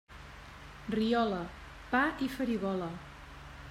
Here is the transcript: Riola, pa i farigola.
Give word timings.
Riola, 0.95 1.43
pa 1.91 2.03
i 2.29 2.35
farigola. 2.39 2.93